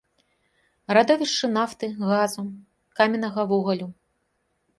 Радовішчы 0.97 1.45
нафты, 1.57 1.85
газу, 2.09 2.41
каменнага 3.01 3.41
вугалю. 3.53 3.87